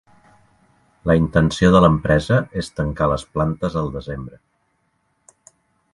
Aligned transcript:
La 1.09 1.15
intenció 1.19 1.69
de 1.75 1.83
l’empresa 1.85 2.39
és 2.63 2.71
tancar 2.79 3.11
les 3.13 3.27
plantes 3.39 3.79
al 3.83 3.95
desembre. 3.99 5.51